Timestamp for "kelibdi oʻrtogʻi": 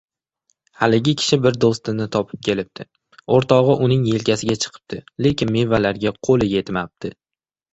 2.47-3.77